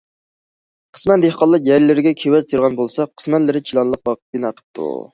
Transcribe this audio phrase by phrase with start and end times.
[0.97, 4.95] قىسمەن دېھقانلار يەرلىرىگە كېۋەز تېرىغان بولسا، قىسمەنلىرى چىلانلىق باغ بىنا قىپتۇ.